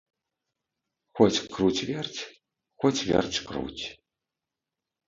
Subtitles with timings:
[1.19, 2.21] Хоць круць-верць,
[2.83, 3.83] хоць верць-круць.